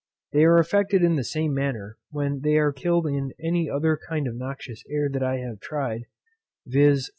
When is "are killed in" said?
2.57-3.33